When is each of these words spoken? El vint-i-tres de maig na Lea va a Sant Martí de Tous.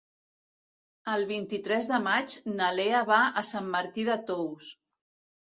El 1.15 1.25
vint-i-tres 1.31 1.89
de 1.91 1.99
maig 2.07 2.33
na 2.55 2.71
Lea 2.79 3.03
va 3.11 3.19
a 3.43 3.45
Sant 3.53 3.71
Martí 3.77 4.09
de 4.11 4.19
Tous. 4.33 4.73